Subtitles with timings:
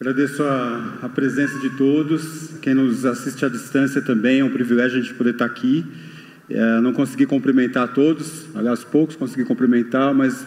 [0.00, 4.96] Agradeço a, a, presença de todos, quem nos assiste à distância também, é um privilégio
[4.96, 5.84] a gente poder estar aqui.
[6.48, 10.46] É, não consegui cumprimentar todos, aliás, poucos consegui cumprimentar, mas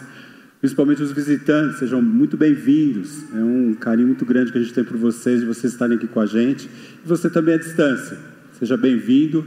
[0.58, 3.24] principalmente os visitantes, sejam muito bem-vindos.
[3.34, 6.06] É um carinho muito grande que a gente tem por vocês, de vocês estarem aqui
[6.06, 6.64] com a gente.
[7.04, 8.16] E você também à distância,
[8.58, 9.44] seja bem-vindo,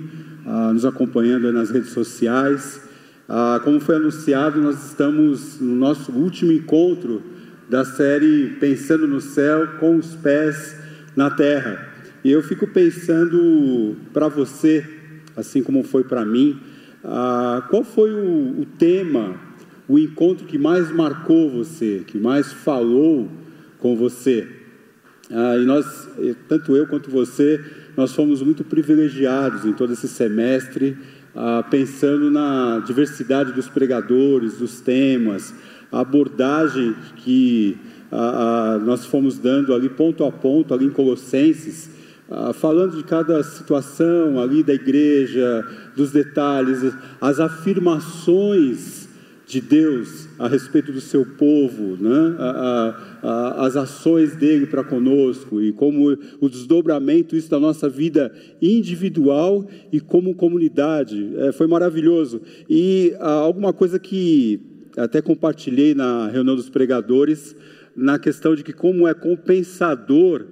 [0.71, 2.79] nos acompanhando nas redes sociais.
[3.63, 7.33] Como foi anunciado, nós estamos no nosso último encontro
[7.69, 10.75] da série Pensando no Céu com os pés
[11.15, 11.89] na terra.
[12.23, 14.85] E eu fico pensando para você,
[15.35, 16.59] assim como foi para mim,
[17.03, 19.35] ah, qual foi o, o, tema,
[19.87, 23.29] o encontro que mais marcou você, que mais falou
[23.79, 24.47] com você?
[25.29, 26.07] Ah, e nós,
[26.47, 27.63] tanto eu quanto você,
[27.95, 30.97] nós fomos muito privilegiados em todo esse semestre,
[31.35, 35.53] ah, pensando na diversidade dos pregadores, dos temas,
[36.01, 37.77] abordagem que
[38.11, 41.89] a, a, nós fomos dando ali ponto a ponto, ali em Colossenses,
[42.29, 45.65] a, falando de cada situação ali da igreja,
[45.95, 49.05] dos detalhes, as afirmações
[49.47, 52.35] de Deus a respeito do seu povo, né?
[53.57, 59.99] as ações dele para conosco e como o desdobramento isso da nossa vida individual e
[59.99, 61.31] como comunidade.
[61.37, 62.41] É, foi maravilhoso.
[62.67, 67.55] E alguma coisa que até compartilhei na reunião dos pregadores,
[67.95, 70.45] na questão de que como é compensador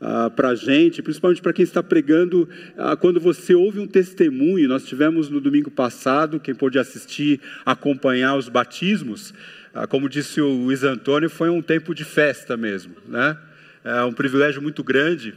[0.00, 4.68] ah, para a gente, principalmente para quem está pregando, ah, quando você ouve um testemunho,
[4.68, 9.34] nós tivemos no domingo passado, quem pôde assistir, acompanhar os batismos,
[9.74, 13.36] ah, como disse o Luiz Antônio, foi um tempo de festa mesmo, né?
[13.82, 15.34] É um privilégio muito grande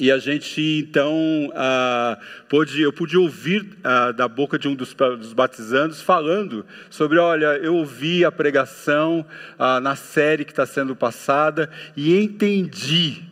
[0.00, 4.94] e a gente então ah, pôde, eu pude ouvir ah, da boca de um dos,
[4.94, 9.24] dos, batizandos falando sobre, olha, eu ouvi a pregação
[9.58, 13.22] ah, na série que está sendo passada e entendi.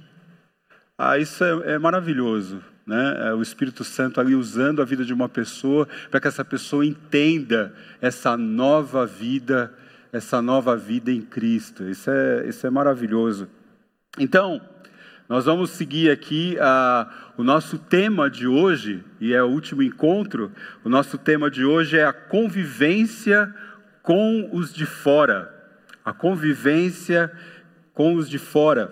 [0.99, 2.63] Ah, isso é, é maravilhoso.
[2.87, 3.29] Né?
[3.29, 6.85] É o Espírito Santo ali usando a vida de uma pessoa para que essa pessoa
[6.85, 9.73] entenda essa nova vida,
[10.13, 11.85] essa nova vida em Cristo.
[11.89, 13.49] Isso é, isso é maravilhoso.
[14.19, 14.61] Então,
[15.29, 17.07] nós vamos seguir aqui uh,
[17.37, 20.51] o nosso tema de hoje, e é o último encontro.
[20.83, 23.55] O nosso tema de hoje é a convivência
[24.03, 25.55] com os de fora.
[26.03, 27.31] A convivência
[27.93, 28.91] com os de fora.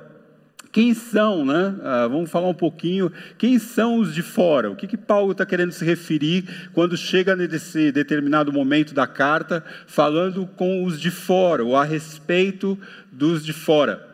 [0.71, 1.69] Quem são, né?
[1.69, 3.11] Uh, vamos falar um pouquinho.
[3.39, 4.71] Quem são os de fora?
[4.71, 9.65] O que, que Paulo está querendo se referir quando chega nesse determinado momento da carta,
[9.87, 12.79] falando com os de fora, ou a respeito
[13.11, 14.06] dos de fora?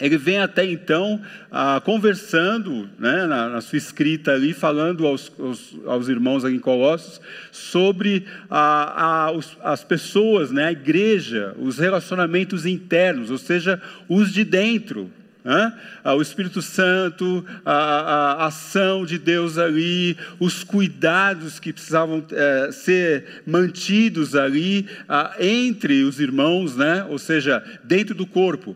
[0.00, 5.76] Ele vem até então ah, conversando, né, na, na, sua escrita ali, falando aos, aos,
[5.86, 7.20] aos irmãos em Colossos
[7.52, 14.32] sobre ah, ah, os, as pessoas, né, a igreja, os relacionamentos internos, ou seja, os
[14.32, 15.10] de dentro.
[15.44, 15.74] Né?
[16.06, 22.72] o Espírito Santo, a, a, a, ação de Deus ali, os cuidados que precisavam é,
[22.72, 27.04] ser mantidos ali ah, entre os irmãos, né?
[27.10, 28.74] ou seja, dentro do corpo.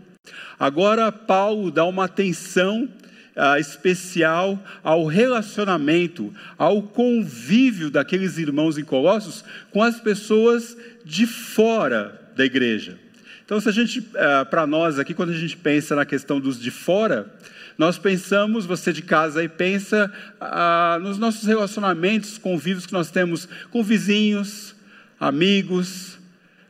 [0.58, 2.88] Agora, Paulo dá uma atenção
[3.38, 12.20] ah, especial ao relacionamento, ao convívio daqueles irmãos em Colossos com as pessoas de fora
[12.36, 12.98] da igreja.
[13.44, 16.60] Então, se a gente, ah, para nós aqui, quando a gente pensa na questão dos
[16.60, 17.32] de fora,
[17.78, 23.48] nós pensamos, você de casa aí pensa ah, nos nossos relacionamentos, convívios que nós temos
[23.70, 24.74] com vizinhos,
[25.18, 26.18] amigos,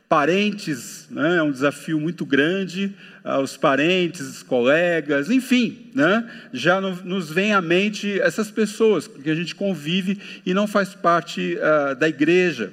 [0.09, 2.95] parentes, né, é um desafio muito grande,
[3.43, 9.35] os parentes, colegas, enfim, né, já no, nos vem à mente essas pessoas que a
[9.35, 12.73] gente convive e não faz parte uh, da igreja.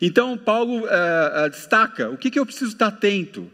[0.00, 3.50] Então, Paulo uh, destaca: o que, que eu preciso estar atento?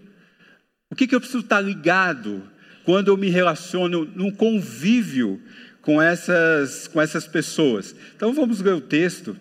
[0.91, 2.43] O que, que eu preciso estar ligado
[2.85, 5.41] quando eu me relaciono num convívio
[5.83, 7.95] com essas, com essas pessoas?
[8.17, 9.37] Então, vamos ler o texto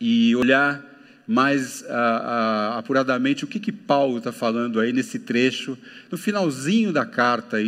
[0.00, 0.93] e olhar
[1.26, 5.78] mais uh, uh, apuradamente o que, que Paulo está falando aí nesse trecho,
[6.10, 7.66] no finalzinho da carta aí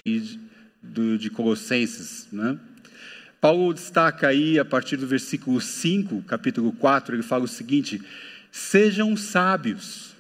[0.83, 2.29] de, de Colossenses.
[2.31, 2.59] Né?
[3.41, 8.03] Paulo destaca aí, a partir do versículo 5, capítulo 4, ele fala o seguinte:
[8.51, 10.15] sejam sábios.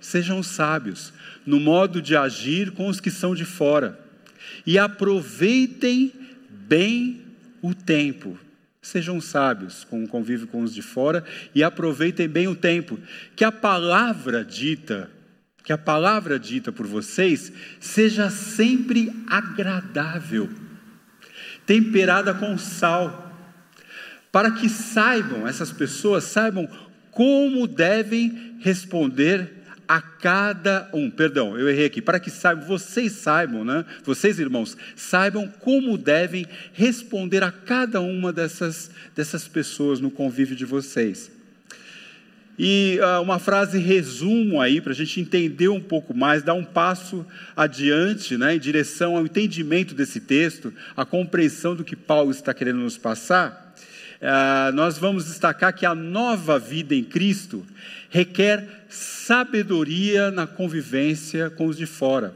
[0.00, 1.12] Sejam sábios
[1.44, 3.98] no modo de agir com os que são de fora
[4.64, 6.12] e aproveitem
[6.48, 7.20] bem
[7.60, 8.38] o tempo
[8.88, 11.22] Sejam sábios com o convívio com os de fora
[11.54, 12.98] e aproveitem bem o tempo.
[13.36, 15.10] Que a palavra dita,
[15.62, 20.48] que a palavra dita por vocês seja sempre agradável,
[21.66, 23.30] temperada com sal,
[24.32, 26.66] para que saibam, essas pessoas saibam
[27.10, 29.57] como devem responder
[30.20, 33.84] cada um, perdão, eu errei aqui, para que saibam, vocês saibam, né?
[34.04, 40.64] Vocês irmãos, saibam como devem responder a cada uma dessas, dessas pessoas no convívio de
[40.64, 41.30] vocês.
[42.58, 46.64] E uh, uma frase resumo aí, para a gente entender um pouco mais, dar um
[46.64, 47.24] passo
[47.56, 52.80] adiante, né, em direção ao entendimento desse texto, a compreensão do que Paulo está querendo
[52.80, 53.72] nos passar.
[54.20, 57.64] Uh, nós vamos destacar que a nova vida em Cristo
[58.10, 62.34] requer sabedoria na convivência com os de fora.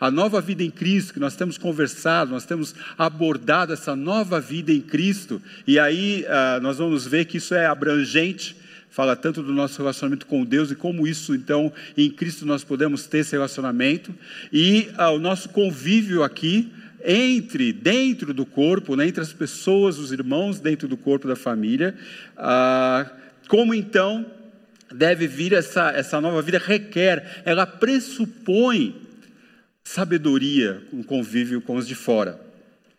[0.00, 4.72] A nova vida em Cristo, que nós temos conversado, nós temos abordado essa nova vida
[4.72, 8.56] em Cristo, e aí uh, nós vamos ver que isso é abrangente,
[8.88, 13.06] fala tanto do nosso relacionamento com Deus e como isso, então, em Cristo nós podemos
[13.06, 14.14] ter esse relacionamento,
[14.50, 16.72] e uh, o nosso convívio aqui,
[17.04, 21.94] entre, dentro do corpo, né, entre as pessoas, os irmãos dentro do corpo da família,
[22.38, 23.10] uh,
[23.48, 24.24] como então
[24.92, 28.94] deve vir essa, essa nova vida, requer, ela pressupõe
[29.84, 32.40] sabedoria no convívio com os de fora.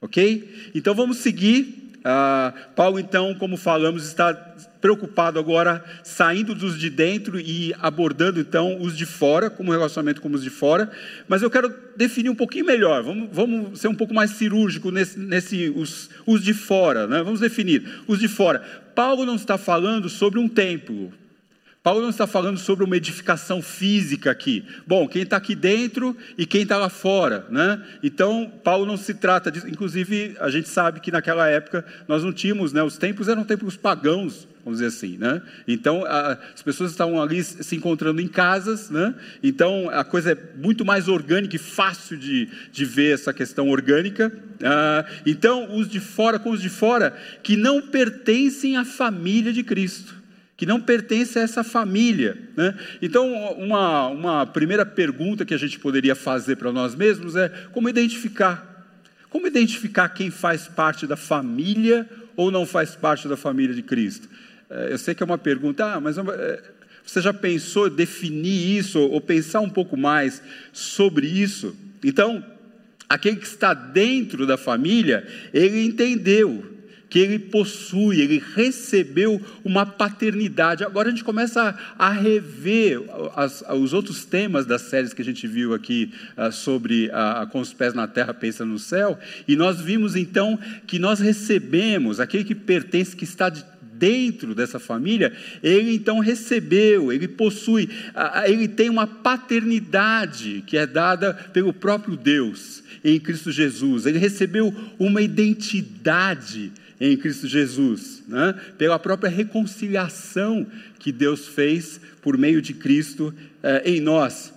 [0.02, 0.72] Ok?
[0.74, 1.92] Então vamos seguir.
[2.04, 4.34] Ah, Paulo, então, como falamos, está
[4.82, 10.30] preocupado agora saindo dos de dentro e abordando então os de fora, como relacionamento com
[10.30, 10.90] os de fora.
[11.28, 13.04] Mas eu quero definir um pouquinho melhor.
[13.04, 17.22] Vamos, vamos ser um pouco mais cirúrgico nesse, nesse os, os de fora, né?
[17.22, 18.60] Vamos definir os de fora.
[18.96, 21.14] Paulo não está falando sobre um templo.
[21.84, 24.64] Paulo não está falando sobre uma edificação física aqui.
[24.86, 27.84] Bom, quem está aqui dentro e quem está lá fora, né?
[28.04, 29.68] Então, Paulo não se trata disso.
[29.68, 32.84] Inclusive, a gente sabe que naquela época nós não tínhamos, né?
[32.84, 35.42] Os templos eram templos pagãos, vamos dizer assim, né?
[35.68, 39.16] Então, a, as pessoas estavam ali se encontrando em casas, né?
[39.42, 44.32] Então, a coisa é muito mais orgânica e fácil de, de ver essa questão orgânica.
[44.64, 49.64] Ah, então, os de fora com os de fora que não pertencem à família de
[49.64, 50.21] Cristo
[50.62, 52.38] que não pertence a essa família.
[52.56, 52.78] Né?
[53.02, 57.90] Então, uma, uma primeira pergunta que a gente poderia fazer para nós mesmos é como
[57.90, 58.86] identificar?
[59.28, 64.30] Como identificar quem faz parte da família ou não faz parte da família de Cristo?
[64.70, 66.64] É, eu sei que é uma pergunta, ah, mas é,
[67.04, 71.76] você já pensou definir isso ou pensar um pouco mais sobre isso?
[72.04, 72.46] Então,
[73.10, 76.64] aquele que está dentro da família, ele entendeu
[77.12, 80.86] que ele possui, ele recebeu uma paternidade.
[80.86, 83.02] Agora a gente começa a, rever
[83.36, 87.60] as, os outros temas das séries que a gente viu aqui uh, sobre uh, com
[87.60, 92.46] os pés na terra, pensa no céu, e nós vimos então que nós recebemos, aquele
[92.46, 97.90] que pertence, que está de, dentro dessa família, ele então recebeu, ele possui,
[98.46, 104.06] ele tem uma paternidade que é dada pelo próprio Deus em Cristo Jesus.
[104.06, 106.72] Ele recebeu uma identidade
[107.02, 108.54] em Cristo Jesus, né?
[108.78, 110.68] pela própria reconciliação
[111.00, 113.34] que Deus fez por meio de Cristo
[113.64, 114.54] eh, em nós.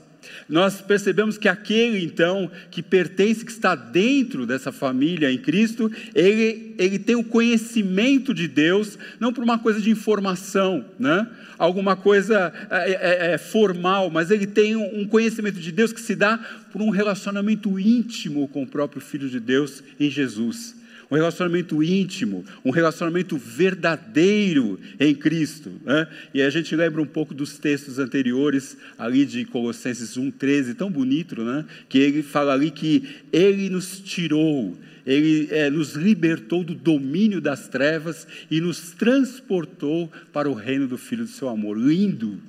[0.46, 6.75] Nós percebemos que aquele, então, que pertence, que está dentro dessa família em Cristo, ele,
[6.76, 11.26] ele tem o conhecimento de Deus, não por uma coisa de informação, né?
[11.56, 16.14] alguma coisa é, é, é formal, mas ele tem um conhecimento de Deus que se
[16.14, 16.37] dá
[16.70, 22.44] por um relacionamento íntimo com o próprio Filho de Deus em Jesus um relacionamento íntimo,
[22.64, 25.70] um relacionamento verdadeiro em Cristo.
[25.84, 26.06] Né?
[26.32, 31.43] E a gente lembra um pouco dos textos anteriores, ali de Colossenses 1,13, tão bonito,
[31.43, 31.64] né?
[31.88, 34.76] que ele fala ali que ele nos tirou,
[35.06, 40.96] ele é, nos libertou do domínio das trevas e nos transportou para o reino do
[40.96, 41.76] Filho do seu amor.
[41.79, 42.40] Lindo,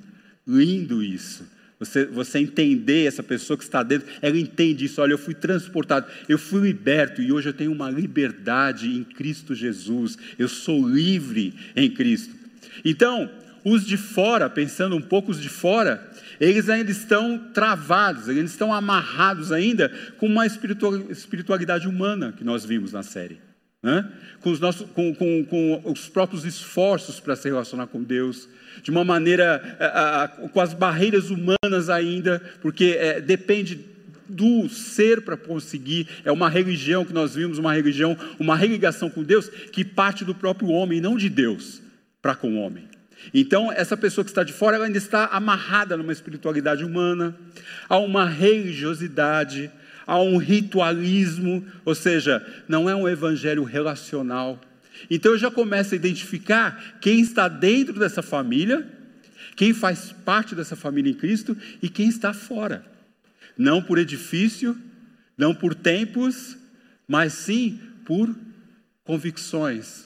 [0.46, 1.55] lindo isso.
[1.78, 5.00] Você, você entender essa pessoa que está dentro, ela entende isso.
[5.00, 9.54] Olha, eu fui transportado, eu fui liberto e hoje eu tenho uma liberdade em Cristo
[9.54, 10.16] Jesus.
[10.38, 12.34] Eu sou livre em Cristo.
[12.84, 13.30] Então,
[13.62, 18.72] os de fora, pensando um pouco os de fora, eles ainda estão travados, eles estão
[18.72, 23.38] amarrados ainda com uma espiritualidade humana que nós vimos na série
[23.86, 24.10] né?
[24.40, 28.48] com, os nossos, com, com, com os próprios esforços para se relacionar com Deus,
[28.82, 33.80] de uma maneira a, a, com as barreiras humanas ainda, porque é, depende
[34.28, 39.22] do ser para conseguir, é uma religião que nós vimos, uma religião, uma religação com
[39.22, 41.80] Deus que parte do próprio homem, não de Deus
[42.20, 42.88] para com o homem.
[43.32, 47.36] Então, essa pessoa que está de fora, ela ainda está amarrada numa espiritualidade humana,
[47.88, 49.70] a uma religiosidade,
[50.06, 54.60] a um ritualismo, ou seja, não é um evangelho relacional.
[55.10, 58.86] Então eu já começo a identificar quem está dentro dessa família,
[59.54, 62.84] quem faz parte dessa família em Cristo e quem está fora.
[63.56, 64.76] Não por edifício,
[65.36, 66.56] não por tempos,
[67.06, 68.34] mas sim por
[69.04, 70.05] convicções,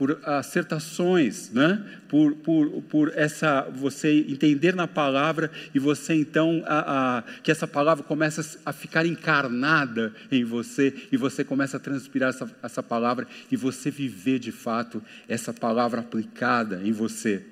[0.00, 1.84] por acertações, né?
[2.08, 7.68] por, por, por essa você entender na palavra e você então a, a, que essa
[7.68, 13.28] palavra começa a ficar encarnada em você e você começa a transpirar essa, essa palavra
[13.52, 17.42] e você viver de fato essa palavra aplicada em você.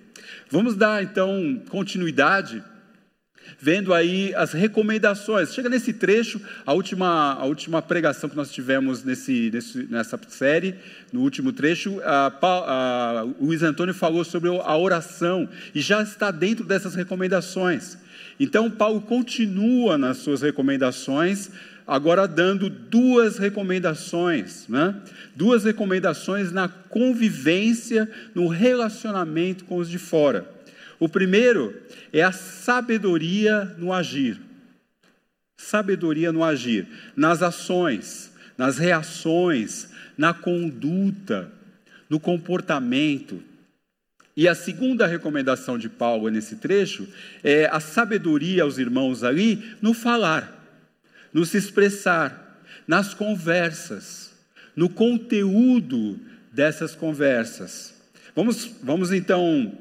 [0.51, 2.65] Vamos dar então continuidade
[3.61, 5.55] vendo aí as recomendações.
[5.55, 10.75] Chega nesse trecho, a última, a última pregação que nós tivemos nesse, nesse nessa série,
[11.13, 16.31] no último trecho, a, a, o Luiz Antônio falou sobre a oração e já está
[16.31, 17.99] dentro dessas recomendações.
[18.39, 21.51] Então, Paulo continua nas suas recomendações,
[21.87, 24.95] agora dando duas recomendações, né?
[25.35, 30.58] duas recomendações na convivência, no relacionamento com os de fora.
[30.99, 31.75] O primeiro
[32.13, 34.41] é a sabedoria no agir.
[35.57, 36.87] Sabedoria no agir,
[37.17, 41.51] nas ações, nas reações, na conduta,
[42.09, 43.43] no comportamento.
[44.37, 47.09] E a segunda recomendação de Paulo nesse trecho
[47.43, 50.65] é a sabedoria aos irmãos ali no falar,
[51.33, 54.33] no se expressar, nas conversas,
[54.75, 56.19] no conteúdo
[56.53, 57.95] dessas conversas.
[58.35, 59.77] Vamos, vamos então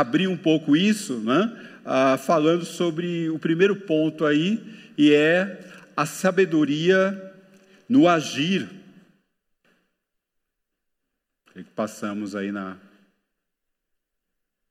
[0.00, 1.50] abrir um pouco isso, né?
[1.86, 4.60] ah, falando sobre o primeiro ponto aí,
[4.98, 5.60] e é
[5.96, 7.32] a sabedoria
[7.88, 8.68] no agir.
[11.74, 12.76] Passamos aí na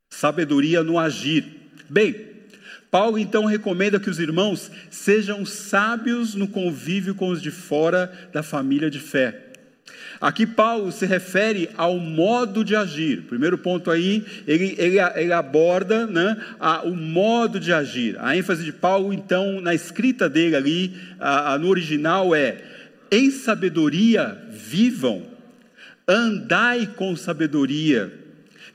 [0.09, 1.43] sabedoria no agir.
[1.89, 2.33] Bem,
[2.91, 8.43] Paulo então recomenda que os irmãos sejam sábios no convívio com os de fora da
[8.43, 9.44] família de fé.
[10.19, 13.23] Aqui Paulo se refere ao modo de agir.
[13.23, 18.17] Primeiro ponto aí, ele, ele, ele aborda né, a, o modo de agir.
[18.19, 22.57] A ênfase de Paulo, então, na escrita dele ali, a, a, no original é:
[23.11, 25.23] em sabedoria vivam,
[26.07, 28.21] andai com sabedoria.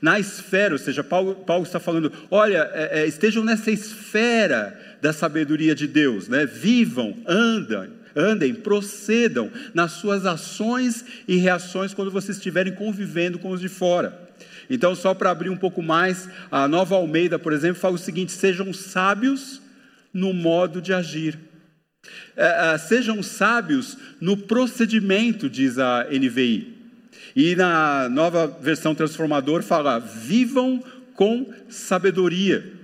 [0.01, 5.13] Na esfera, ou seja, Paulo, Paulo está falando, olha, é, é, estejam nessa esfera da
[5.13, 6.43] sabedoria de Deus, né?
[6.43, 13.61] vivam, andam, andem, procedam nas suas ações e reações quando vocês estiverem convivendo com os
[13.61, 14.29] de fora.
[14.69, 18.31] Então, só para abrir um pouco mais, a Nova Almeida, por exemplo, fala o seguinte:
[18.31, 19.61] sejam sábios
[20.13, 21.37] no modo de agir.
[22.35, 26.77] É, é, sejam sábios no procedimento, diz a NVI.
[27.35, 32.80] E na nova versão transformador fala: vivam com sabedoria.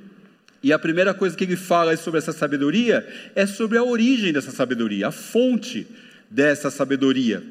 [0.61, 4.51] E a primeira coisa que ele fala sobre essa sabedoria é sobre a origem dessa
[4.51, 5.87] sabedoria, a fonte
[6.29, 7.43] dessa sabedoria.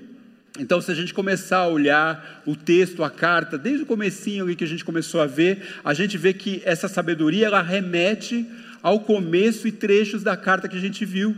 [0.59, 4.57] Então, se a gente começar a olhar o texto, a carta, desde o comecinho ali
[4.57, 8.47] que a gente começou a ver, a gente vê que essa sabedoria ela remete
[8.83, 11.37] ao começo e trechos da carta que a gente viu.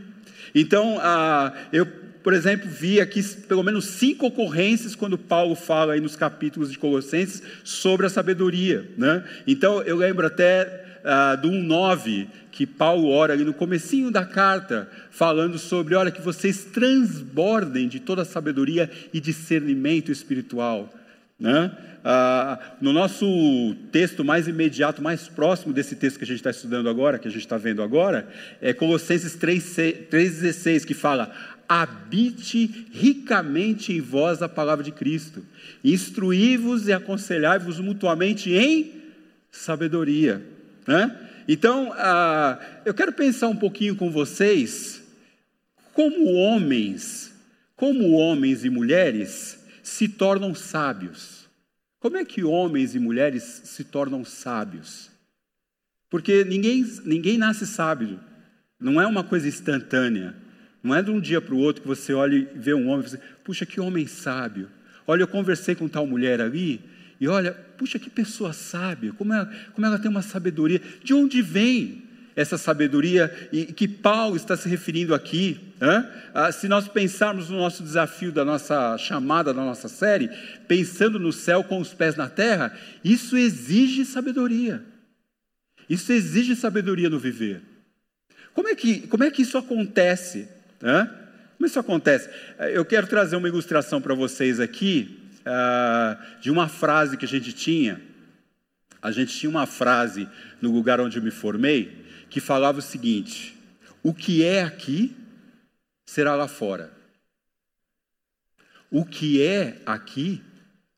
[0.55, 1.87] Então, ah, eu,
[2.23, 6.79] por exemplo, vi aqui pelo menos cinco ocorrências quando Paulo fala aí nos capítulos de
[6.79, 8.89] Colossenses sobre a sabedoria.
[8.97, 9.25] Né?
[9.47, 14.89] Então, eu lembro até ah, do 1,9, que Paulo ora ali no comecinho da carta,
[15.11, 20.93] falando sobre, olha, que vocês transbordem de toda sabedoria e discernimento espiritual.
[21.39, 21.71] Né?
[22.05, 26.89] Ah, no nosso texto mais imediato, mais próximo desse texto que a gente está estudando
[26.89, 28.29] agora, que a gente está vendo agora,
[28.61, 31.33] é Colossenses 3,16, que fala:
[31.69, 35.45] habite ricamente em vós a palavra de Cristo,
[35.85, 38.93] instruí-vos e aconselhai-vos mutuamente em
[39.51, 40.58] sabedoria.
[40.89, 41.15] Né?
[41.47, 45.03] Então, ah, eu quero pensar um pouquinho com vocês
[45.93, 47.31] como homens,
[47.77, 51.47] como homens e mulheres se tornam sábios.
[52.01, 55.11] Como é que homens e mulheres se tornam sábios?
[56.09, 58.19] Porque ninguém, ninguém nasce sábio,
[58.81, 60.35] não é uma coisa instantânea.
[60.83, 63.07] Não é de um dia para o outro que você olha e vê um homem
[63.07, 64.71] e diz, puxa, que homem sábio.
[65.07, 66.81] Olha, eu conversei com tal mulher ali,
[67.21, 70.81] e olha, puxa, que pessoa sábia, como ela, como ela tem uma sabedoria.
[71.03, 72.05] De onde vem
[72.37, 75.59] essa sabedoria e que Paulo está se referindo aqui?
[76.33, 80.31] Ah, se nós pensarmos no nosso desafio da nossa chamada, da nossa série,
[80.69, 82.73] pensando no céu com os pés na terra,
[83.03, 84.85] isso exige sabedoria.
[85.91, 87.63] Isso exige sabedoria no viver.
[88.55, 90.49] Como é que, como é que isso acontece?
[91.57, 92.31] Como isso acontece?
[92.73, 97.53] Eu quero trazer uma ilustração para vocês aqui ah, de uma frase que a gente
[97.53, 98.01] tinha.
[99.01, 100.29] A gente tinha uma frase
[100.61, 103.57] no lugar onde eu me formei que falava o seguinte:
[104.03, 105.17] o que é aqui
[106.05, 106.93] será lá fora.
[108.91, 110.43] O que é aqui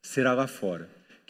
[0.03, 0.89] será lá fora.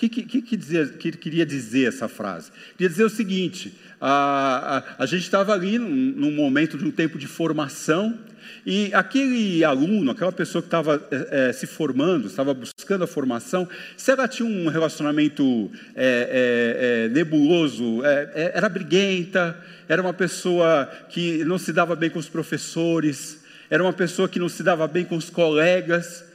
[0.08, 2.50] Que, que, que, dizia, que queria dizer essa frase?
[2.72, 6.90] Queria dizer o seguinte: a, a, a gente estava ali num, num, momento de um
[6.90, 8.18] tempo de formação,
[8.64, 13.68] e aquele aluno, aquela pessoa que estava é, é, se formando, estava buscando a formação,
[13.96, 19.56] se ela tinha um relacionamento é, é, é nebuloso, é, era briguenta,
[19.88, 24.38] era uma pessoa que não se dava bem com os professores, era uma pessoa que
[24.38, 26.29] não se dava bem com os colegas,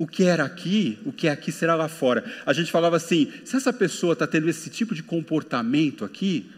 [0.00, 2.24] o que era aqui, o que é aqui será lá fora.
[2.46, 6.50] A gente falava assim: se essa pessoa está tendo esse tipo de comportamento aqui,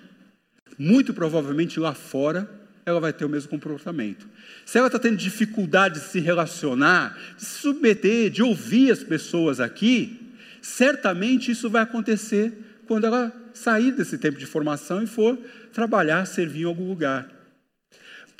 [0.78, 2.48] muito provavelmente lá fora
[2.86, 4.28] ela vai ter o mesmo comportamento.
[4.64, 9.58] Se ela está tendo dificuldade de se relacionar, de se submeter, de ouvir as pessoas
[9.58, 12.52] aqui, certamente isso vai acontecer
[12.86, 15.36] quando ela sair desse tempo de formação e for
[15.72, 17.28] trabalhar, servir em algum lugar.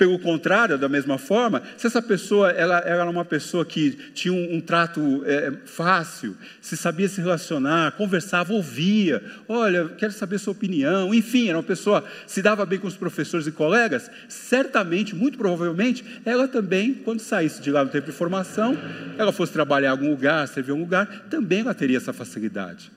[0.03, 4.33] Pelo contrário, da mesma forma, se essa pessoa ela, ela era uma pessoa que tinha
[4.33, 10.51] um, um trato é, fácil, se sabia se relacionar, conversava, ouvia, olha, quero saber sua
[10.51, 15.37] opinião, enfim, era uma pessoa se dava bem com os professores e colegas, certamente, muito
[15.37, 18.77] provavelmente, ela também, quando saísse de lá no tempo de formação,
[19.17, 22.91] ela fosse trabalhar em algum lugar, servir em algum lugar, também ela teria essa facilidade.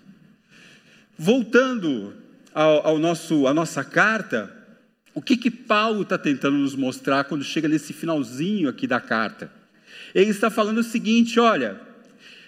[1.17, 2.15] Voltando
[2.53, 4.56] ao, ao nosso, à nossa carta,
[5.17, 9.51] o que, que Paulo está tentando nos mostrar quando chega nesse finalzinho aqui da carta?
[10.15, 11.81] Ele está falando o seguinte: olha,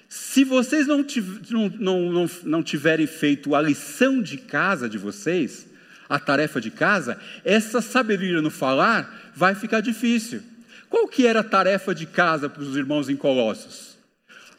[0.07, 1.03] se vocês não,
[1.49, 5.67] não, não, não tiverem feito a lição de casa de vocês,
[6.11, 10.43] a tarefa de casa, essa sabedoria no falar vai ficar difícil.
[10.91, 13.97] Qual que era a tarefa de casa para os irmãos em Colossos?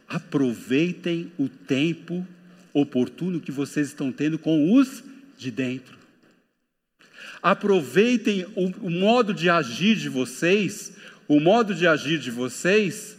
[0.07, 2.25] Aproveitem o tempo
[2.73, 5.03] oportuno que vocês estão tendo com os
[5.37, 5.98] de dentro.
[7.41, 10.93] Aproveitem o, o modo de agir de vocês,
[11.27, 13.17] o modo de agir de vocês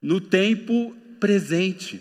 [0.00, 2.00] no tempo presente.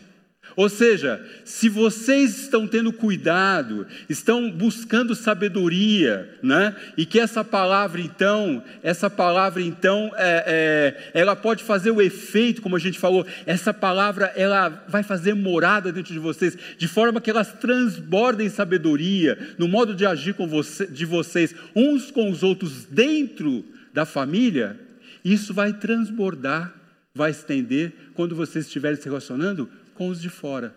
[0.59, 6.75] Ou seja, se vocês estão tendo cuidado, estão buscando sabedoria, né?
[6.97, 12.61] E que essa palavra então, essa palavra então, é, é, ela pode fazer o efeito,
[12.61, 17.21] como a gente falou, essa palavra ela vai fazer morada dentro de vocês, de forma
[17.21, 22.43] que elas transbordem sabedoria no modo de agir com você, de vocês uns com os
[22.43, 24.77] outros dentro da família.
[25.23, 26.75] Isso vai transbordar,
[27.15, 30.73] vai estender quando vocês estiverem se relacionando com os de fora.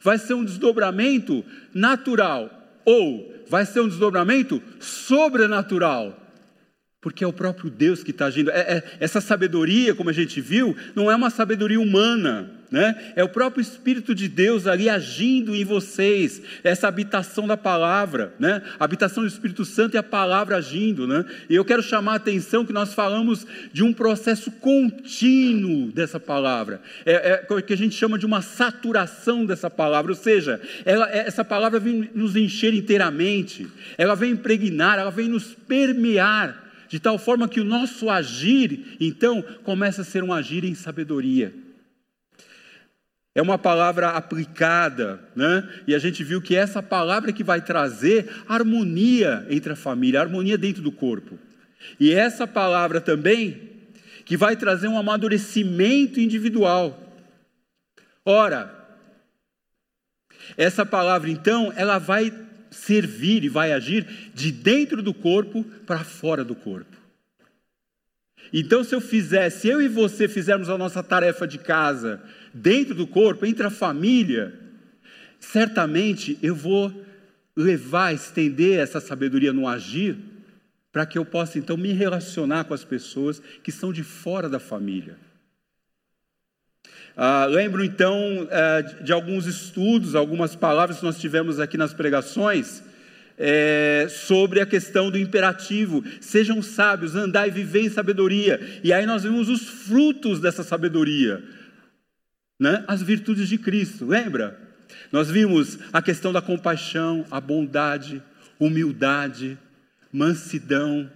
[0.00, 2.48] Vai ser um desdobramento natural
[2.84, 6.20] ou vai ser um desdobramento sobrenatural.
[7.00, 8.50] Porque é o próprio Deus que está agindo.
[8.52, 13.12] É, é, essa sabedoria, como a gente viu, não é uma sabedoria humana né?
[13.14, 18.60] É o próprio Espírito de Deus ali agindo em vocês, essa habitação da palavra, né?
[18.80, 21.24] A habitação do Espírito Santo e a palavra agindo, né?
[21.48, 26.82] E eu quero chamar a atenção que nós falamos de um processo contínuo dessa palavra,
[27.06, 31.08] é, é o que a gente chama de uma saturação dessa palavra, ou seja, ela,
[31.12, 36.98] é, essa palavra vem nos encher inteiramente, ela vem impregnar, ela vem nos permear de
[36.98, 41.63] tal forma que o nosso agir, então, começa a ser um agir em sabedoria.
[43.34, 45.68] É uma palavra aplicada, né?
[45.88, 50.20] E a gente viu que essa palavra é que vai trazer harmonia entre a família,
[50.20, 51.36] harmonia dentro do corpo.
[51.98, 53.72] E essa palavra também
[54.24, 57.12] que vai trazer um amadurecimento individual.
[58.24, 58.72] Ora,
[60.56, 62.32] essa palavra então, ela vai
[62.70, 66.96] servir e vai agir de dentro do corpo para fora do corpo.
[68.52, 72.22] Então, se eu fizer, se eu e você fizermos a nossa tarefa de casa,
[72.54, 74.54] dentro do corpo, entre a família,
[75.40, 77.04] certamente eu vou
[77.56, 80.16] levar, estender essa sabedoria no agir,
[80.92, 84.60] para que eu possa então me relacionar com as pessoas que são de fora da
[84.60, 85.16] família.
[87.16, 92.82] Ah, lembro então ah, de alguns estudos, algumas palavras que nós tivemos aqui nas pregações.
[93.36, 99.04] É, sobre a questão do imperativo, sejam sábios, andai e viver em sabedoria, e aí
[99.06, 101.42] nós vimos os frutos dessa sabedoria,
[102.58, 102.84] né?
[102.86, 104.60] as virtudes de Cristo, lembra?
[105.10, 108.22] Nós vimos a questão da compaixão, a bondade,
[108.58, 109.58] humildade,
[110.12, 111.10] mansidão,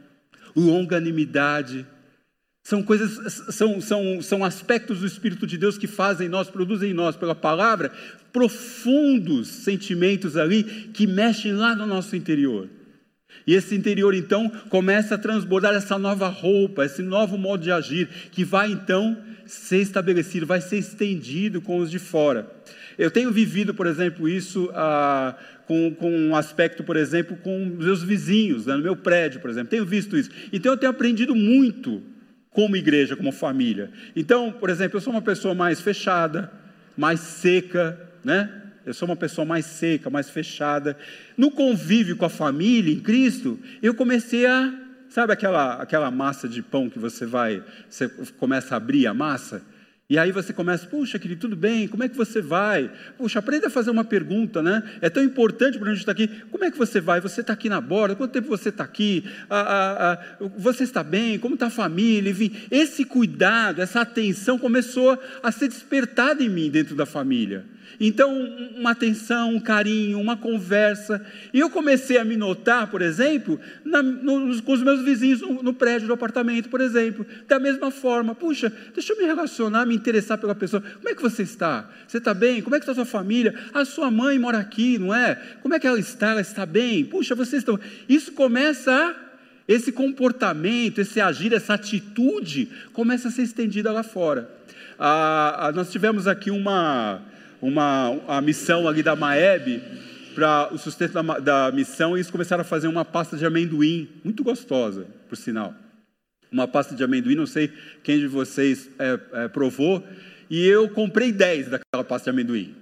[0.54, 1.86] longanimidade.
[2.62, 6.90] São coisas, são, são, são aspectos do Espírito de Deus que fazem em nós, produzem
[6.90, 7.92] em nós, pela palavra,
[8.32, 12.68] profundos sentimentos ali que mexem lá no nosso interior.
[13.46, 18.08] E esse interior, então, começa a transbordar essa nova roupa, esse novo modo de agir,
[18.30, 22.50] que vai então ser estabelecido, vai ser estendido com os de fora.
[22.98, 25.34] Eu tenho vivido, por exemplo, isso ah,
[25.66, 29.70] com, com, um aspecto, por exemplo, com meus vizinhos, né, no meu prédio, por exemplo.
[29.70, 30.30] Tenho visto isso.
[30.52, 32.02] Então, eu tenho aprendido muito
[32.50, 33.90] como igreja, como família.
[34.16, 36.50] Então, por exemplo, eu sou uma pessoa mais fechada,
[36.96, 38.50] mais seca, né?
[38.88, 40.96] Eu sou uma pessoa mais seca, mais fechada.
[41.36, 44.72] No convívio com a família em Cristo, eu comecei a,
[45.10, 49.62] sabe aquela, aquela massa de pão que você vai, você começa a abrir a massa?
[50.08, 51.86] E aí você começa, puxa, querido, tudo bem?
[51.86, 52.90] Como é que você vai?
[53.18, 54.82] Puxa, aprenda a fazer uma pergunta, né?
[55.02, 56.28] É tão importante para a gente estar aqui.
[56.50, 57.20] Como é que você vai?
[57.20, 58.16] Você está aqui na borda?
[58.16, 59.22] Quanto tempo você está aqui?
[59.50, 61.38] Ah, ah, ah, você está bem?
[61.38, 62.30] Como está a família?
[62.30, 67.66] Enfim, esse cuidado, essa atenção começou a ser despertada em mim dentro da família.
[68.00, 68.32] Então,
[68.76, 71.24] uma atenção, um carinho, uma conversa.
[71.52, 74.02] E eu comecei a me notar, por exemplo, na,
[74.64, 77.26] com os meus vizinhos no, no, prédio do apartamento, por exemplo.
[77.46, 80.80] Da mesma forma, puxa, deixa eu me relacionar, me interessar pela pessoa.
[80.80, 81.90] Como é que você está?
[82.06, 82.62] Você está bem?
[82.62, 83.54] Como é que está a sua família?
[83.74, 85.34] A sua mãe mora aqui, não é?
[85.62, 86.30] Como é que ela está?
[86.30, 87.04] Ela está bem?
[87.04, 87.78] Puxa, vocês estão.
[88.08, 89.28] Isso começa a
[89.68, 94.50] esse comportamento, esse agir, essa atitude começa a ser estendida lá fora.
[94.98, 97.20] Ah, ah nós tivemos aqui uma,
[97.60, 99.82] uma a missão ali da Maeb
[100.34, 104.08] para o sustento da, da, missão e eles começaram a fazer uma pasta de amendoim,
[104.22, 105.74] muito gostosa, por sinal.
[106.50, 107.72] Uma pasta de amendoim, não sei
[108.04, 110.02] quem de vocês é, é, provou,
[110.48, 112.74] e eu comprei 10 daquela pasta de amendoim.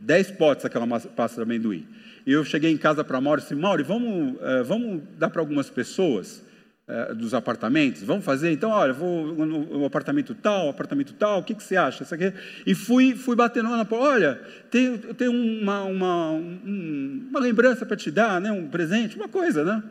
[0.00, 1.86] 10 potes daquela pasta de amendoim.
[2.26, 5.42] E eu cheguei em casa para Mauro e disse, Mauro, vamos, é, vamos dar para
[5.42, 6.42] algumas pessoas?
[6.88, 8.50] É, dos apartamentos, vamos fazer?
[8.50, 12.02] Então, olha, vou no apartamento tal, apartamento tal, o que, que você acha?
[12.02, 12.32] Isso aqui?
[12.66, 14.40] E fui, fui batendo na porta, olha,
[14.70, 18.50] tem, tem uma, uma, um, uma lembrança para te dar, né?
[18.50, 19.82] um presente, uma coisa, né?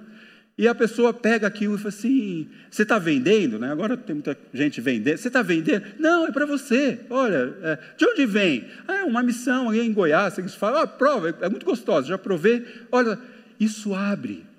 [0.58, 3.58] E a pessoa pega aquilo e fala assim: você está vendendo?
[3.58, 3.72] Né?
[3.72, 5.18] Agora tem muita gente vendendo.
[5.18, 5.84] Você está vendendo?
[5.98, 7.00] Não, é para você.
[7.10, 8.68] Olha, é, de onde vem?
[8.86, 10.38] Ah, é uma missão aí em Goiás.
[10.38, 12.64] Eles falam: ah, prova, é muito gostosa, já provei.
[12.92, 13.18] Olha,
[13.60, 14.51] isso abre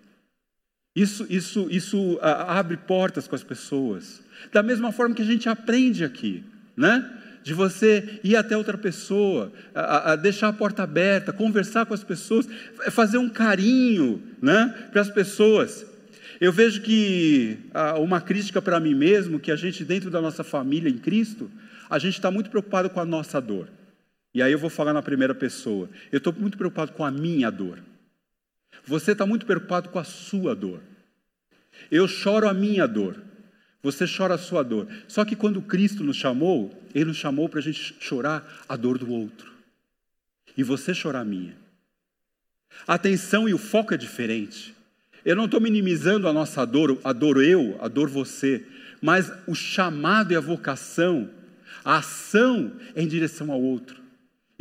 [0.94, 4.22] isso, isso, isso abre portas com as pessoas.
[4.52, 6.44] Da mesma forma que a gente aprende aqui,
[6.76, 7.18] né?
[7.42, 12.04] De você ir até outra pessoa, a, a deixar a porta aberta, conversar com as
[12.04, 12.46] pessoas,
[12.90, 14.88] fazer um carinho, né?
[14.92, 15.86] Para as pessoas.
[16.40, 17.58] Eu vejo que
[18.00, 21.50] uma crítica para mim mesmo, que a gente dentro da nossa família em Cristo,
[21.88, 23.68] a gente está muito preocupado com a nossa dor.
[24.34, 25.88] E aí eu vou falar na primeira pessoa.
[26.10, 27.78] Eu estou muito preocupado com a minha dor.
[28.86, 30.80] Você está muito preocupado com a sua dor.
[31.90, 33.22] Eu choro a minha dor.
[33.82, 34.88] Você chora a sua dor.
[35.08, 38.98] Só que quando Cristo nos chamou, Ele nos chamou para a gente chorar a dor
[38.98, 39.52] do outro.
[40.56, 41.56] E você chorar a minha.
[42.86, 44.74] A atenção e o foco é diferente.
[45.24, 48.64] Eu não estou minimizando a nossa dor, a dor eu, a dor você,
[49.00, 51.30] mas o chamado e a vocação,
[51.84, 54.01] a ação é em direção ao outro.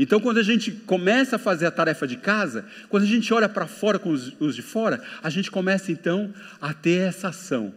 [0.02, 3.48] Então, quando a gente começa a fazer a tarefa de casa, quando a gente olha
[3.48, 7.72] para fora com os, os, de fora, a gente começa então a ter essa ação.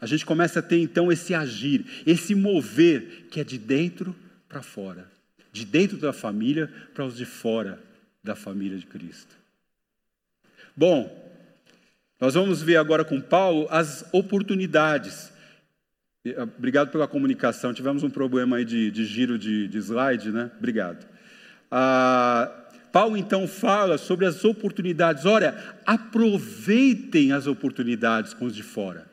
[0.00, 4.14] A gente começa a ter então esse agir, esse mover que é de dentro
[4.48, 5.10] para fora,
[5.52, 7.82] de dentro da família para os de fora
[8.22, 9.34] da família de Cristo.
[10.76, 11.10] Bom,
[12.20, 15.32] nós vamos ver agora com Paulo as oportunidades.
[16.56, 17.74] Obrigado pela comunicação.
[17.74, 20.52] Tivemos um problema aí de, de giro de, de slide, né?
[20.56, 21.17] Obrigado.
[21.70, 22.50] Ah,
[22.92, 25.24] Paulo então fala sobre as oportunidades.
[25.24, 25.54] Olha,
[25.84, 29.06] aproveitem as oportunidades com os de fora.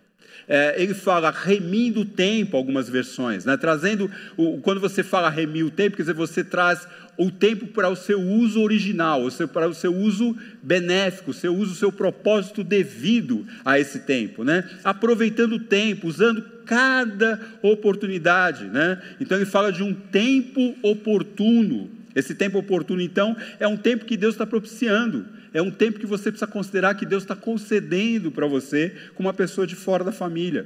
[0.48, 3.58] É, ele fala remindo o tempo, algumas versões, né?
[3.58, 6.88] trazendo, o, quando você fala remir o tempo, quer dizer, você traz
[7.18, 11.34] o tempo para o seu uso original, o seu, para o seu uso benéfico, o
[11.34, 14.70] seu uso, o seu propósito devido a esse tempo, né?
[14.84, 18.66] aproveitando o tempo, usando cada oportunidade.
[18.66, 19.02] Né?
[19.20, 21.90] Então ele fala de um tempo oportuno.
[22.16, 26.06] Esse tempo oportuno, então, é um tempo que Deus está propiciando, é um tempo que
[26.06, 30.14] você precisa considerar que Deus está concedendo para você, como uma pessoa de fora da
[30.14, 30.66] família.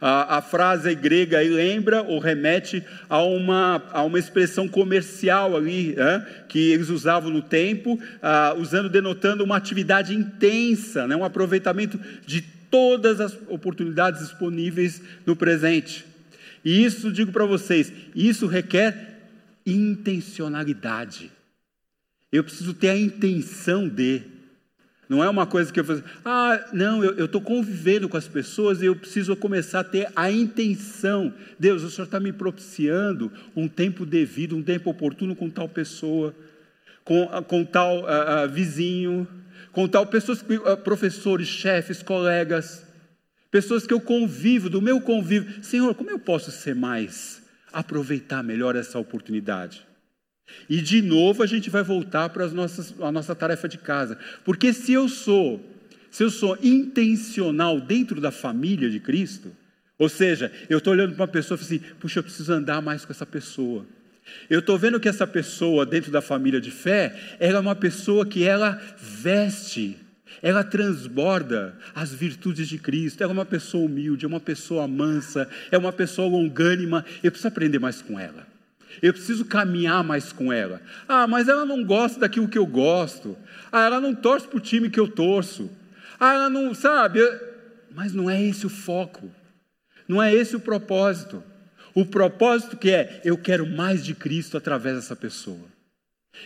[0.00, 5.96] A, a, frase grega lembra ou remete a uma, a uma expressão comercial ali,
[6.48, 7.98] que eles usavam no tempo,
[8.58, 16.04] usando, denotando uma atividade intensa, né, um aproveitamento de todas as oportunidades disponíveis no presente.
[16.64, 19.13] E isso, digo para vocês, isso requer
[19.66, 21.30] intencionalidade.
[22.30, 24.22] Eu preciso ter a intenção de.
[25.08, 28.80] Não é uma coisa que eu faço, ah, não, eu estou convivendo com as pessoas
[28.80, 31.32] e eu preciso começar a ter a intenção.
[31.58, 36.34] Deus, o Senhor está me propiciando um tempo devido, um tempo oportuno com tal pessoa,
[37.04, 39.28] com, com tal uh, uh, vizinho,
[39.72, 42.84] com tal pessoas, uh, professores, chefes, colegas,
[43.50, 45.62] pessoas que eu convivo, do meu convívio.
[45.62, 47.43] Senhor, como eu posso ser mais
[47.74, 49.86] aproveitar melhor essa oportunidade.
[50.68, 54.18] E de novo a gente vai voltar para as nossas, a nossa tarefa de casa.
[54.44, 55.60] Porque se eu sou,
[56.10, 59.54] se eu sou intencional dentro da família de Cristo,
[59.98, 63.04] ou seja, eu estou olhando para uma pessoa e assim, puxa, eu preciso andar mais
[63.04, 63.86] com essa pessoa.
[64.48, 68.24] Eu estou vendo que essa pessoa dentro da família de fé, ela é uma pessoa
[68.24, 69.96] que ela veste,
[70.42, 73.22] ela transborda as virtudes de Cristo.
[73.22, 77.04] Ela é uma pessoa humilde, é uma pessoa mansa, é uma pessoa longânima.
[77.22, 78.46] Eu preciso aprender mais com ela.
[79.02, 80.80] Eu preciso caminhar mais com ela.
[81.08, 83.36] Ah, mas ela não gosta daquilo que eu gosto.
[83.72, 85.70] Ah, ela não torce para o time que eu torço.
[86.18, 87.20] Ah, ela não sabe.
[87.90, 89.30] Mas não é esse o foco.
[90.06, 91.42] Não é esse o propósito.
[91.94, 95.73] O propósito que é, eu quero mais de Cristo através dessa pessoa.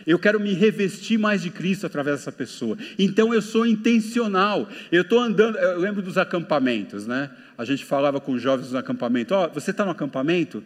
[0.07, 2.77] Eu quero me revestir mais de Cristo através dessa pessoa.
[2.99, 4.69] Então eu sou intencional.
[4.91, 5.57] Eu estou andando.
[5.59, 7.31] Eu lembro dos acampamentos, né?
[7.57, 10.63] A gente falava com os jovens no acampamento: Ó, oh, você está no acampamento?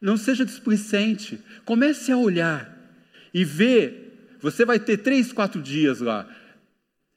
[0.00, 1.38] Não seja displicente.
[1.64, 2.76] Comece a olhar
[3.32, 4.36] e ver.
[4.40, 6.28] Você vai ter três, quatro dias lá.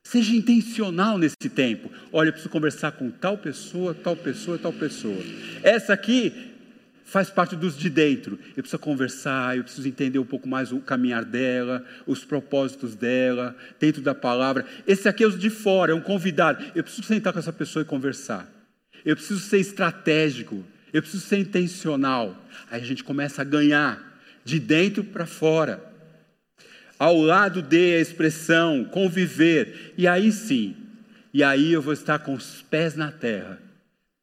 [0.03, 1.91] Seja intencional nesse tempo.
[2.13, 5.21] Olha, eu preciso conversar com tal pessoa, tal pessoa, tal pessoa.
[5.61, 6.46] Essa aqui
[7.07, 8.37] faz parte dos de dentro.
[8.49, 13.55] Eu preciso conversar, eu preciso entender um pouco mais o caminhar dela, os propósitos dela,
[13.79, 14.65] dentro da palavra.
[14.85, 16.63] Esse aqui é os de fora, é um convidado.
[16.75, 18.51] Eu preciso sentar com essa pessoa e conversar.
[19.05, 22.45] Eu preciso ser estratégico, eu preciso ser intencional.
[22.69, 25.81] Aí a gente começa a ganhar de dentro para fora.
[26.99, 29.93] Ao lado de a expressão conviver.
[29.97, 30.75] E aí sim,
[31.33, 33.61] e aí eu vou estar com os pés na terra,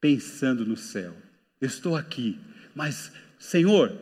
[0.02, 1.14] pensando no céu.
[1.58, 2.38] Eu estou aqui
[2.74, 3.92] mas, Senhor,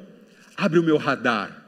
[0.57, 1.63] abre o meu radar,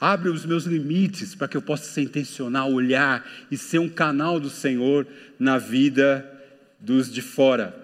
[0.00, 4.38] abre os meus limites para que eu possa ser intencional, olhar e ser um canal
[4.38, 5.06] do Senhor
[5.38, 6.30] na vida
[6.78, 7.74] dos de fora.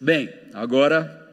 [0.00, 1.26] Bem, agora,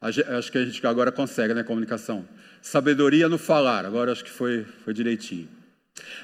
[0.00, 2.28] acho que a gente agora consegue, né, comunicação.
[2.60, 5.48] Sabedoria no falar, agora acho que foi, foi direitinho.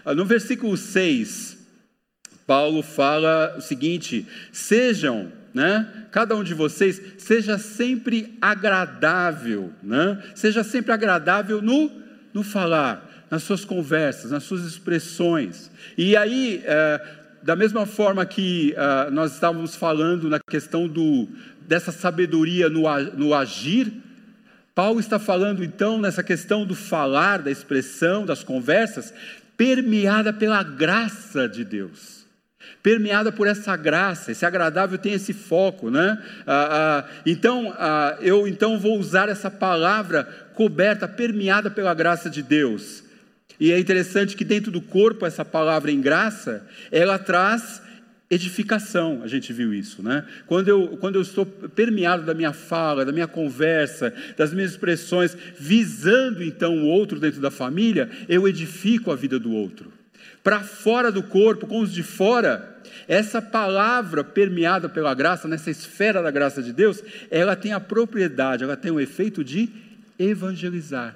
[0.04, 1.58] Ah, no versículo 6,
[2.46, 5.86] Paulo fala o seguinte: sejam né?
[6.10, 10.22] Cada um de vocês seja sempre agradável, né?
[10.34, 11.90] Seja sempre agradável no,
[12.32, 15.70] no falar, nas suas conversas, nas suas expressões.
[15.96, 17.00] E aí, é,
[17.42, 21.28] da mesma forma que é, nós estávamos falando na questão do,
[21.66, 22.82] dessa sabedoria no,
[23.16, 23.92] no agir,
[24.74, 29.12] Paulo está falando então nessa questão do falar, da expressão, das conversas,
[29.56, 32.17] permeada pela graça de Deus
[32.82, 36.22] permeada por essa graça, esse agradável tem esse foco, né?
[36.46, 42.42] Ah, ah, então, ah, eu então vou usar essa palavra coberta, permeada pela graça de
[42.42, 43.04] Deus.
[43.60, 47.82] E é interessante que dentro do corpo essa palavra em graça, ela traz
[48.30, 50.24] edificação, a gente viu isso, né?
[50.46, 55.36] Quando eu, quando eu estou permeado da minha fala, da minha conversa, das minhas expressões,
[55.58, 59.97] visando então o outro dentro da família, eu edifico a vida do outro
[60.48, 66.22] para fora do corpo, com os de fora, essa palavra permeada pela graça, nessa esfera
[66.22, 69.68] da graça de Deus, ela tem a propriedade, ela tem o efeito de
[70.18, 71.14] evangelizar,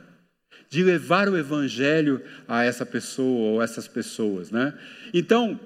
[0.69, 4.75] de levar o evangelho a essa pessoa ou essas pessoas, né?
[5.15, 5.59] Então,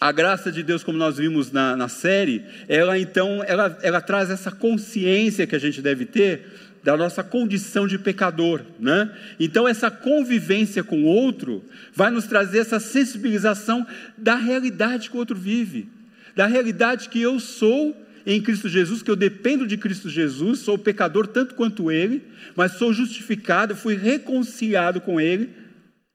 [0.00, 4.30] a graça de Deus, como nós vimos na, na série, ela então, ela, ela traz
[4.30, 6.46] essa consciência que a gente deve ter
[6.82, 9.10] da nossa condição de pecador, né?
[9.38, 11.64] Então essa convivência com o outro
[11.94, 13.86] vai nos trazer essa sensibilização
[14.16, 15.88] da realidade que o outro vive,
[16.34, 20.76] da realidade que eu sou em Cristo Jesus, que eu dependo de Cristo Jesus, sou
[20.76, 22.22] pecador tanto quanto ele,
[22.54, 25.50] mas sou justificado, fui reconciliado com ele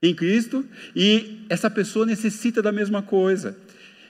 [0.01, 3.57] em Cristo, e essa pessoa necessita da mesma coisa.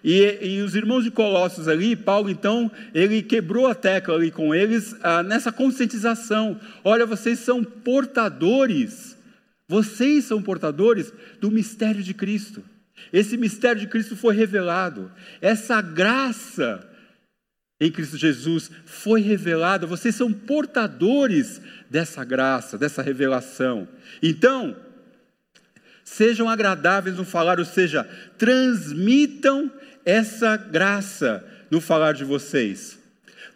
[0.04, 4.54] E, e, os irmãos de Colossos ali, Paulo então, ele quebrou a tecla ali com
[4.54, 6.60] eles ah, nessa conscientização.
[6.84, 9.18] Olha, vocês são portadores,
[9.68, 12.62] vocês são portadores do mistério de Cristo.
[13.14, 15.12] Esse mistério de Cristo foi revelado.
[15.42, 16.86] Essa graça
[17.80, 19.86] em Cristo Jesus foi revelada.
[19.88, 23.88] Vocês são portadores dessa graça, dessa revelação.
[24.22, 24.76] Então,
[26.04, 28.04] sejam agradáveis no falar, ou seja,
[28.38, 29.72] transmitam
[30.06, 33.04] essa graça no falar de vocês.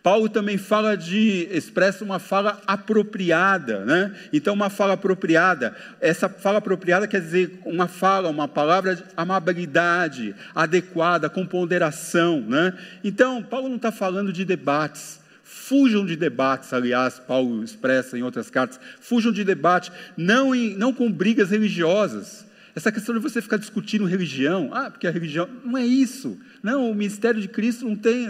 [0.07, 4.15] Paulo também fala de, expressa uma fala apropriada, né?
[4.31, 10.33] Então, uma fala apropriada, essa fala apropriada quer dizer uma fala, uma palavra de amabilidade,
[10.55, 12.73] adequada, com ponderação, né?
[13.03, 18.49] Então, Paulo não está falando de debates, fujam de debates, aliás, Paulo expressa em outras
[18.49, 22.46] cartas, fujam de debate, não, em, não com brigas religiosas,
[22.77, 25.49] essa questão de você ficar discutindo religião, ah, porque a religião.
[25.65, 26.37] Não é isso.
[26.61, 28.27] Não, o ministério de Cristo não tem.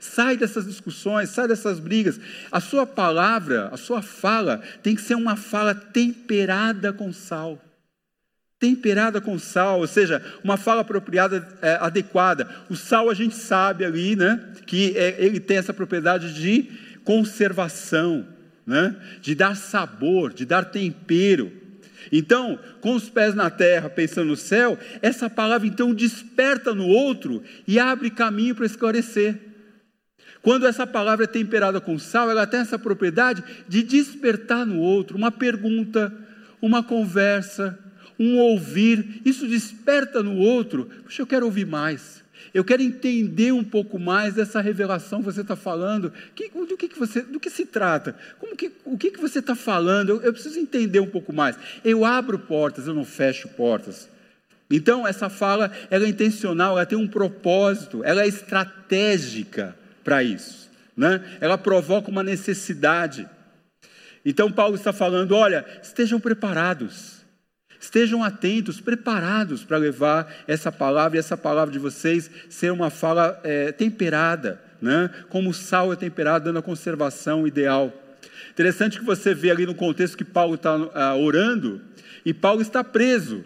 [0.00, 2.18] Sai dessas discussões, sai dessas brigas.
[2.50, 7.62] A sua palavra, a sua fala, tem que ser uma fala temperada com sal.
[8.58, 12.48] Temperada com sal, ou seja, uma fala apropriada, é, adequada.
[12.70, 16.70] O sal a gente sabe ali, né, que é, ele tem essa propriedade de
[17.04, 18.26] conservação,
[18.66, 21.59] né, de dar sabor, de dar tempero.
[22.10, 27.42] Então, com os pés na terra, pensando no céu, essa palavra então desperta no outro
[27.66, 29.38] e abre caminho para esclarecer.
[30.42, 35.16] Quando essa palavra é temperada com sal, ela tem essa propriedade de despertar no outro
[35.16, 36.12] uma pergunta,
[36.62, 37.78] uma conversa,
[38.18, 39.20] um ouvir.
[39.24, 40.86] Isso desperta no outro.
[41.04, 42.19] Puxa, eu quero ouvir mais.
[42.52, 46.12] Eu quero entender um pouco mais dessa revelação que você está falando.
[46.34, 48.16] Que, do, que, que você, do que se trata?
[48.38, 50.10] Como que, o que, que você está falando?
[50.10, 51.56] Eu, eu preciso entender um pouco mais.
[51.84, 54.08] Eu abro portas, eu não fecho portas.
[54.70, 60.70] Então, essa fala ela é intencional, ela tem um propósito, ela é estratégica para isso.
[60.96, 61.22] Né?
[61.40, 63.28] Ela provoca uma necessidade.
[64.24, 67.19] Então, Paulo está falando: olha, estejam preparados,
[67.80, 73.40] estejam atentos, preparados para levar essa palavra e essa palavra de vocês ser uma fala
[73.42, 75.10] é, temperada, né?
[75.30, 77.92] como o sal é temperado, dando a conservação ideal.
[78.50, 81.80] Interessante que você vê ali no contexto que Paulo está ah, orando,
[82.24, 83.42] e Paulo está preso,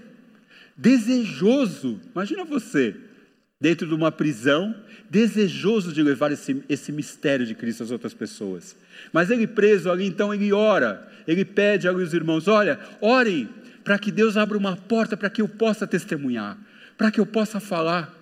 [0.76, 2.00] desejoso.
[2.12, 2.96] Imagina você,
[3.60, 4.74] dentro de uma prisão,
[5.08, 8.74] desejoso de levar esse, esse mistério de Cristo às outras pessoas.
[9.12, 13.48] Mas ele preso ali, então ele ora, ele pede ali os irmãos: olha, orem
[13.84, 16.56] para que Deus abra uma porta para que eu possa testemunhar,
[16.96, 18.12] para que eu possa falar.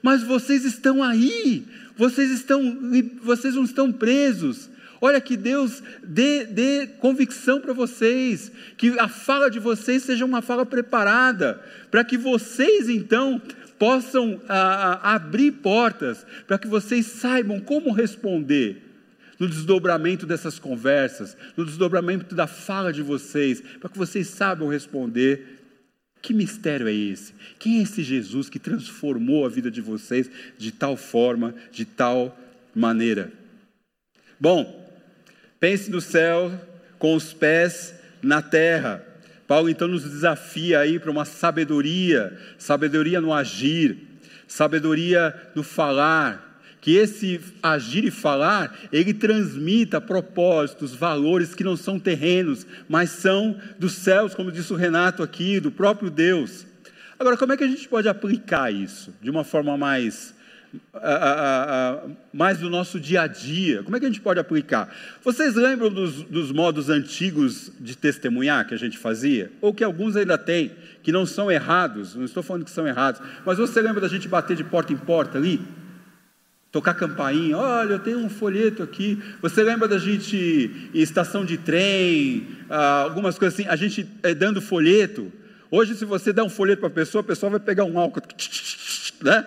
[0.00, 2.78] Mas vocês estão aí, vocês estão,
[3.22, 4.70] vocês não estão presos.
[5.00, 10.40] Olha que Deus dê, dê convicção para vocês, que a fala de vocês seja uma
[10.40, 13.42] fala preparada, para que vocês então
[13.78, 18.87] possam ah, abrir portas para que vocês saibam como responder
[19.38, 25.56] no desdobramento dessas conversas, no desdobramento da fala de vocês, para que vocês saibam responder.
[26.20, 27.32] Que mistério é esse?
[27.58, 32.36] Quem é esse Jesus que transformou a vida de vocês de tal forma, de tal
[32.74, 33.32] maneira?
[34.40, 34.92] Bom,
[35.60, 36.52] pense no céu
[36.98, 39.04] com os pés na terra.
[39.46, 43.96] Paulo então nos desafia aí para uma sabedoria, sabedoria no agir,
[44.46, 46.47] sabedoria no falar,
[46.80, 53.56] que esse agir e falar, ele transmita propósitos, valores que não são terrenos, mas são
[53.78, 56.66] dos céus, como disse o Renato aqui, do próprio Deus.
[57.18, 60.34] Agora, como é que a gente pode aplicar isso de uma forma mais
[60.94, 63.82] a, a, a, mais do nosso dia a dia.
[63.82, 64.94] Como é que a gente pode aplicar?
[65.22, 69.50] Vocês lembram dos, dos, modos antigos de testemunhar que a gente fazia?
[69.60, 73.20] Ou que alguns ainda têm, que não são errados, não estou falando que são errados,
[73.46, 75.60] mas você lembra da gente bater de porta em porta ali?
[76.70, 79.22] Tocar campainha, olha, eu tenho um folheto aqui.
[79.40, 84.34] Você lembra da gente em estação de trem, ah, algumas coisas assim, a gente é,
[84.34, 85.32] dando folheto.
[85.70, 88.20] Hoje, se você dá um folheto para a pessoa, a pessoa vai pegar um álcool,
[89.22, 89.46] né?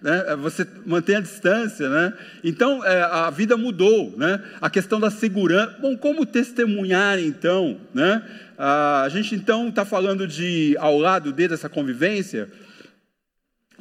[0.00, 0.36] né?
[0.36, 1.88] você mantém a distância.
[1.88, 2.12] Né?
[2.44, 4.14] Então, é, a vida mudou.
[4.16, 4.40] Né?
[4.60, 5.76] A questão da segurança.
[5.80, 7.80] Bom, como testemunhar então?
[7.92, 8.22] Né?
[8.56, 12.48] A gente então está falando de, ao lado dessa convivência,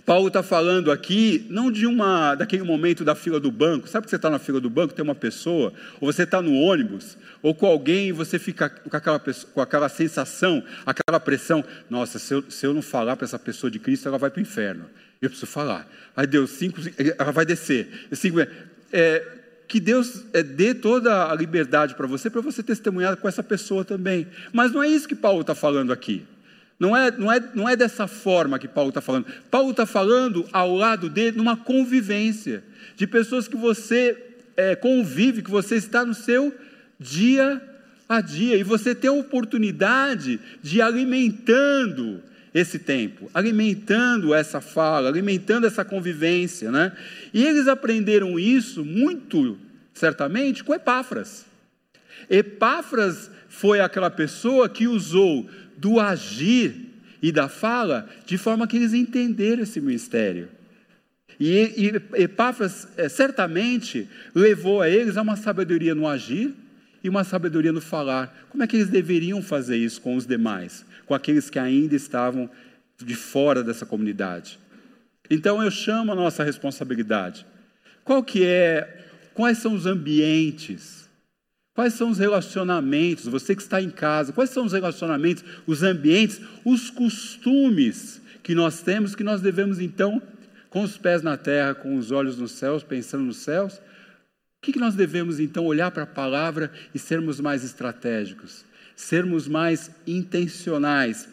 [0.05, 3.87] Paulo está falando aqui não de uma daquele momento da fila do banco.
[3.87, 6.53] Sabe que você está na fila do banco, tem uma pessoa, ou você está no
[6.53, 11.63] ônibus, ou com alguém e você fica com aquela, com aquela sensação, aquela pressão.
[11.89, 14.39] Nossa, se eu, se eu não falar para essa pessoa de Cristo, ela vai para
[14.39, 14.85] o inferno.
[15.21, 15.89] Eu preciso falar.
[16.17, 16.81] Aí Deus, cinco,
[17.17, 18.07] ela vai descer.
[18.11, 18.39] Cinco,
[18.91, 19.27] é,
[19.69, 23.85] que Deus é, dê toda a liberdade para você, para você testemunhar com essa pessoa
[23.85, 24.27] também.
[24.51, 26.25] Mas não é isso que Paulo está falando aqui.
[26.79, 29.25] Não é, não, é, não é dessa forma que Paulo está falando.
[29.49, 32.63] Paulo está falando ao lado dele numa convivência
[32.95, 34.17] de pessoas que você
[34.57, 36.53] é, convive, que você está no seu
[36.99, 37.62] dia
[38.07, 42.21] a dia e você tem a oportunidade de ir alimentando
[42.53, 46.91] esse tempo, alimentando essa fala, alimentando essa convivência, né?
[47.33, 49.57] E eles aprenderam isso muito
[49.93, 51.45] certamente com Epáfras.
[52.29, 55.49] Epáfras foi aquela pessoa que usou
[55.84, 56.74] do agir
[57.22, 60.48] e da fala de forma que eles entenderam esse mistério.
[61.38, 66.54] E, e Epáfras é, certamente levou a eles a uma sabedoria no agir
[67.04, 68.48] e uma sabedoria no falar.
[68.50, 70.86] Como é que eles deveriam fazer isso com os demais?
[71.06, 72.50] com aqueles que ainda estavam
[72.98, 74.60] de fora dessa comunidade.
[75.30, 77.46] Então eu chamo a nossa responsabilidade.
[78.04, 81.02] Qual que é, quais são os ambientes?
[81.73, 83.25] Quais são os relacionamentos?
[83.25, 88.81] Você que está em casa, quais são os relacionamentos, os ambientes, os costumes que nós
[88.81, 90.21] temos que nós devemos então,
[90.69, 94.77] com os pés na terra, com os olhos nos céus, pensando nos céus, o que
[94.77, 98.65] nós devemos então olhar para a palavra e sermos mais estratégicos?
[98.95, 101.27] sermos mais intencionais.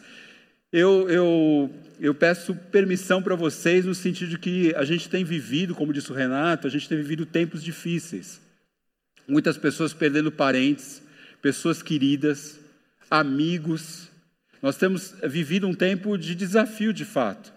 [0.71, 5.75] Eu, eu, eu peço permissão para vocês no sentido de que a gente tem vivido,
[5.75, 8.40] como disse o Renato, a gente tem vivido tempos difíceis.
[9.31, 11.01] Muitas pessoas perdendo parentes,
[11.41, 12.59] pessoas queridas,
[13.09, 14.09] amigos,
[14.61, 17.53] Nós temos vivido um tempo de desafio, de fato.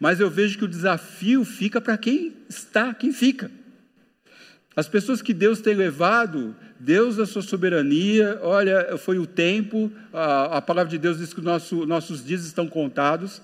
[0.00, 3.50] Mas eu vejo que o desafio fica para quem está, quem fica.
[4.74, 10.56] As pessoas que Deus tem levado, Deus da sua soberania, olha, foi o tempo, a,
[10.56, 13.42] a palavra de Deus diz que nosso, nossos dias estão contados,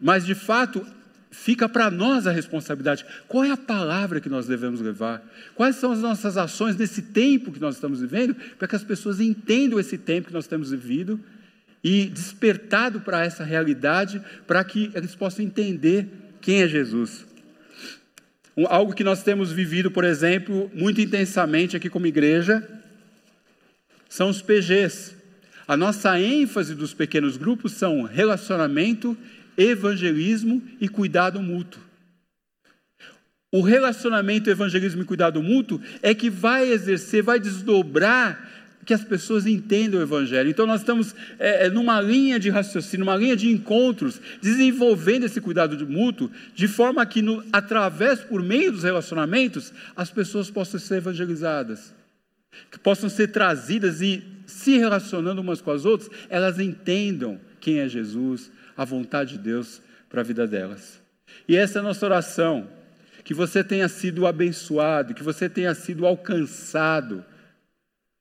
[0.00, 0.84] mas de fato
[1.32, 3.04] fica para nós a responsabilidade.
[3.26, 5.26] Qual é a palavra que nós devemos levar?
[5.54, 9.18] Quais são as nossas ações nesse tempo que nós estamos vivendo, para que as pessoas
[9.18, 11.18] entendam esse tempo que nós temos vivido
[11.82, 16.06] e despertado para essa realidade, para que eles possam entender
[16.40, 17.26] quem é Jesus.
[18.68, 22.62] Algo que nós temos vivido, por exemplo, muito intensamente aqui como igreja,
[24.06, 25.16] são os PGs.
[25.66, 29.16] A nossa ênfase dos pequenos grupos são relacionamento
[29.56, 31.80] evangelismo e cuidado mútuo.
[33.50, 38.50] O relacionamento, evangelismo e cuidado mútuo é que vai exercer, vai desdobrar
[38.84, 40.50] que as pessoas entendam o Evangelho.
[40.50, 45.40] Então, nós estamos é, é numa linha de raciocínio, numa linha de encontros, desenvolvendo esse
[45.40, 50.80] cuidado de mútuo, de forma que, no, através, por meio dos relacionamentos, as pessoas possam
[50.80, 51.94] ser evangelizadas,
[52.70, 57.88] que possam ser trazidas e, se relacionando umas com as outras, elas entendam quem é
[57.88, 61.00] Jesus, a vontade de Deus para a vida delas.
[61.48, 62.68] E essa é a nossa oração,
[63.24, 67.24] que você tenha sido abençoado, que você tenha sido alcançado,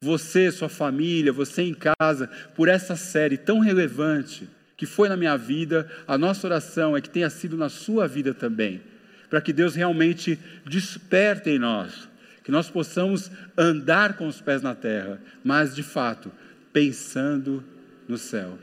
[0.04, 5.38] você, sua família, você em casa, por essa série tão relevante que foi na minha
[5.38, 8.82] vida, a nossa oração é que tenha sido na sua vida também,
[9.30, 12.10] para que Deus realmente desperte em nós,
[12.44, 16.32] que nós possamos andar com os pés na terra, mas de fato,
[16.74, 17.64] pensando
[18.08, 18.58] no céu.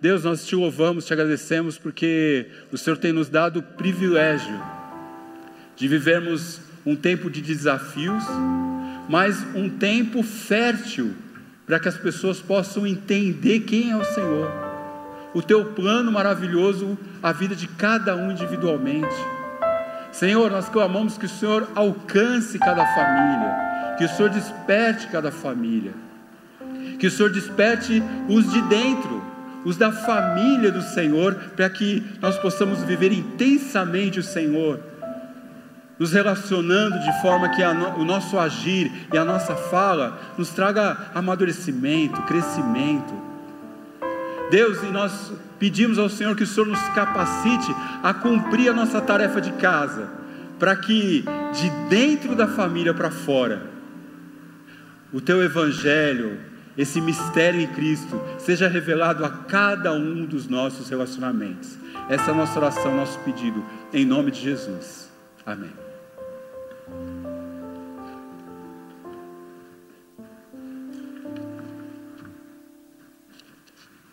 [0.00, 4.58] Deus, nós te louvamos, te agradecemos porque o Senhor tem nos dado o privilégio
[5.76, 8.24] de vivermos um tempo de desafios,
[9.10, 11.14] mas um tempo fértil
[11.66, 14.50] para que as pessoas possam entender quem é o Senhor,
[15.34, 19.14] o teu plano maravilhoso, a vida de cada um individualmente.
[20.10, 25.92] Senhor, nós clamamos que o Senhor alcance cada família, que o Senhor desperte cada família,
[26.98, 29.29] que o Senhor desperte os de dentro
[29.64, 34.80] os da família do Senhor, para que nós possamos viver intensamente o Senhor,
[35.98, 42.22] nos relacionando de forma que o nosso agir e a nossa fala nos traga amadurecimento,
[42.22, 43.12] crescimento.
[44.50, 49.00] Deus, e nós pedimos ao Senhor que o Senhor nos capacite a cumprir a nossa
[49.00, 50.08] tarefa de casa,
[50.58, 53.62] para que de dentro da família para fora,
[55.12, 56.38] o teu evangelho,
[56.76, 61.76] esse mistério em Cristo seja revelado a cada um dos nossos relacionamentos.
[62.08, 65.10] Essa é a nossa oração, nosso pedido, em nome de Jesus.
[65.44, 65.89] Amém.